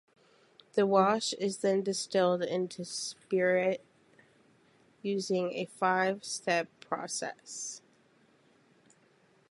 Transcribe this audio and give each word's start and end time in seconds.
The 0.73 0.87
wash 0.87 1.31
is 1.33 1.59
then 1.59 1.83
distilled 1.83 2.41
into 2.41 2.83
spirit 2.85 3.85
using 5.03 5.53
a 5.53 5.65
five-step 5.65 6.67
process. 6.79 7.83